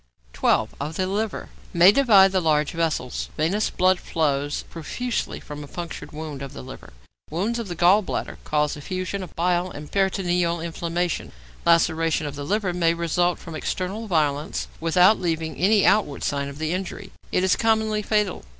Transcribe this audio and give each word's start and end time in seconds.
12. 0.33 0.73
=Of 0.81 0.95
the 0.95 1.05
Liver.= 1.05 1.49
May 1.75 1.91
divide 1.91 2.31
the 2.31 2.41
large 2.41 2.71
vessels. 2.71 3.29
Venous 3.37 3.69
blood 3.69 3.99
flows 3.99 4.63
profusely 4.63 5.39
from 5.39 5.63
a 5.63 5.67
punctured 5.67 6.11
wound 6.11 6.41
of 6.41 6.53
the 6.53 6.63
liver. 6.63 6.91
Wounds 7.29 7.59
of 7.59 7.67
the 7.67 7.75
gall 7.75 8.01
bladder 8.01 8.39
cause 8.43 8.75
effusion 8.75 9.21
of 9.21 9.35
bile 9.35 9.69
and 9.69 9.91
peritoneal 9.91 10.59
inflammation. 10.59 11.31
Laceration 11.67 12.25
of 12.25 12.33
the 12.35 12.43
liver 12.45 12.73
may 12.73 12.95
result 12.95 13.37
from 13.37 13.53
external 13.53 14.07
violence 14.07 14.67
without 14.79 15.19
leaving 15.21 15.55
any 15.57 15.85
outward 15.85 16.23
sign 16.23 16.49
of 16.49 16.57
the 16.57 16.73
injury; 16.73 17.11
it 17.31 17.43
is 17.43 17.55
commonly 17.55 18.01
fatal. 18.01 18.43